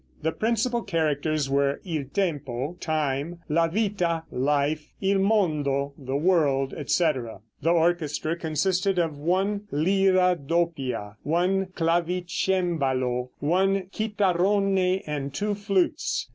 The 0.23 0.31
principal 0.31 0.81
characters 0.81 1.47
were 1.47 1.79
"Il 1.85 2.05
Tempo" 2.11 2.73
(time), 2.79 3.41
"La 3.47 3.67
Vita" 3.67 4.23
(life), 4.31 4.93
"Il 4.99 5.19
Mondo" 5.19 5.93
(the 5.95 6.15
world), 6.15 6.73
etc. 6.73 7.39
The 7.61 7.69
orchestra 7.69 8.35
consisted 8.35 8.97
of 8.97 9.19
one 9.19 9.67
lira 9.69 10.35
doppia, 10.43 11.17
one 11.21 11.67
clavicembalo, 11.67 13.29
one 13.41 13.89
chitarrone 13.93 15.03
and 15.05 15.35
two 15.35 15.53
flutes. 15.53 16.27